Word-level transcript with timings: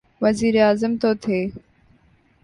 وزیراعظم 0.21 0.91
تو 1.01 1.09
تھے۔ 1.23 1.39